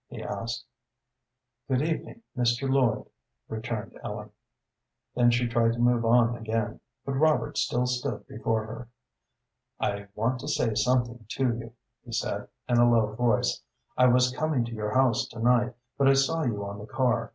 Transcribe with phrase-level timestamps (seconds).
[0.07, 0.65] he asked.
[1.67, 2.67] "Good evening, Mr.
[2.67, 3.05] Lloyd,"
[3.47, 4.31] returned Ellen.
[5.13, 8.89] Then she tried to move on again, but Robert still stood before her.
[9.79, 13.61] "I want to say something to you," he said, in a low voice.
[13.95, 17.29] "I was coming to your house to night, but I saw you on the car.